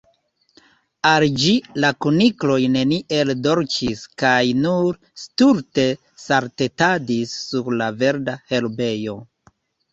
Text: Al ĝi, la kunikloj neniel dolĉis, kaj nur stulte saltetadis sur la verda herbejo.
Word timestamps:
Al 1.09 1.25
ĝi, 1.41 1.51
la 1.83 1.91
kunikloj 2.05 2.55
neniel 2.77 3.33
dolĉis, 3.49 4.03
kaj 4.23 4.41
nur 4.63 4.99
stulte 5.27 5.87
saltetadis 6.25 7.39
sur 7.47 7.73
la 7.85 7.95
verda 8.03 8.39
herbejo. 8.55 9.19